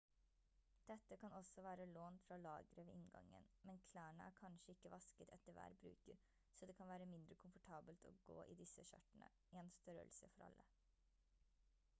dette 0.87 1.17
kan 1.23 1.31
også 1.33 1.61
være 1.65 1.85
lånt 1.91 2.21
fra 2.21 2.37
lageret 2.45 2.75
ved 2.87 2.93
inngangen 2.93 3.45
men 3.69 3.81
klærne 3.91 4.25
er 4.29 4.33
kanskje 4.39 4.75
ikke 4.75 4.91
vasket 4.95 5.35
etter 5.37 5.57
hver 5.59 5.77
bruker 5.85 6.25
så 6.55 6.71
det 6.71 6.77
kan 6.81 6.91
være 6.95 7.11
mindre 7.13 7.39
komfortabelt 7.45 8.09
å 8.15 8.17
gå 8.33 8.39
i 8.55 8.59
disse 8.65 8.89
skjørtene 8.93 9.31
en 9.61 9.73
størrelse 9.81 10.35
for 10.37 10.49
alle 10.51 10.69